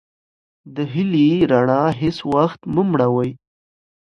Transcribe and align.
د 0.75 0.77
هیلې 0.93 1.27
رڼا 1.51 1.83
هیڅ 2.01 2.17
وختمه 2.31 2.81
مړوئ. 2.89 3.31